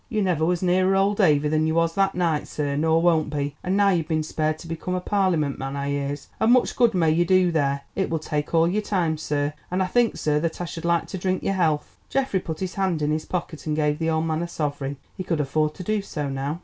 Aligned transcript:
You 0.09 0.23
never 0.23 0.43
was 0.43 0.63
nearer 0.63 0.95
old 0.95 1.17
Davy 1.17 1.47
than 1.47 1.67
you 1.67 1.75
was 1.75 1.93
that 1.93 2.15
night, 2.15 2.47
sir, 2.47 2.75
nor 2.75 3.03
won't 3.03 3.29
be. 3.29 3.55
And 3.63 3.77
now 3.77 3.89
you've 3.89 4.07
been 4.07 4.23
spared 4.23 4.57
to 4.57 4.67
become 4.67 4.95
a 4.95 4.99
Parliament 4.99 5.59
man, 5.59 5.75
I 5.75 5.89
hears, 5.89 6.27
and 6.39 6.51
much 6.53 6.75
good 6.75 6.95
may 6.95 7.11
you 7.11 7.23
do 7.23 7.51
there—it 7.51 8.09
will 8.09 8.17
take 8.17 8.51
all 8.55 8.67
your 8.67 8.81
time, 8.81 9.15
sir—and 9.19 9.83
I 9.83 9.85
think, 9.85 10.17
sir, 10.17 10.39
that 10.39 10.59
I 10.59 10.65
should 10.65 10.85
like 10.85 11.05
to 11.09 11.19
drink 11.19 11.43
your 11.43 11.53
health." 11.53 11.99
Geoffrey 12.09 12.39
put 12.39 12.61
his 12.61 12.73
hand 12.73 13.03
in 13.03 13.11
his 13.11 13.25
pocket 13.25 13.67
and 13.67 13.75
gave 13.75 13.99
the 13.99 14.09
old 14.09 14.25
man 14.25 14.41
a 14.41 14.47
sovereign. 14.47 14.97
He 15.15 15.23
could 15.23 15.39
afford 15.39 15.75
to 15.75 15.83
do 15.83 16.01
so 16.01 16.27
now. 16.27 16.59